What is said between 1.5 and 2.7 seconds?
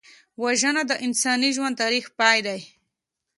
ژوند تریخ پای دی